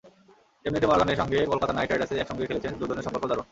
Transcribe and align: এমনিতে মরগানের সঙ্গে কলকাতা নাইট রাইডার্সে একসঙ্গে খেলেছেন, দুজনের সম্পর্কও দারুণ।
এমনিতে 0.65 0.87
মরগানের 0.89 1.19
সঙ্গে 1.21 1.39
কলকাতা 1.51 1.73
নাইট 1.73 1.89
রাইডার্সে 1.89 2.21
একসঙ্গে 2.21 2.47
খেলেছেন, 2.49 2.73
দুজনের 2.79 3.05
সম্পর্কও 3.05 3.29
দারুণ। 3.29 3.45